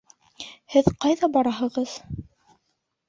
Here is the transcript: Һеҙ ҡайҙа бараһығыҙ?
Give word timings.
Һеҙ 0.75 0.89
ҡайҙа 1.05 1.31
бараһығыҙ? 1.37 1.95